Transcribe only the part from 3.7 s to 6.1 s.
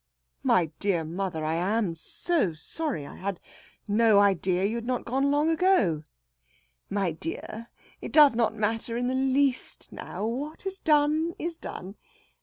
no idea you had not gone long ago!"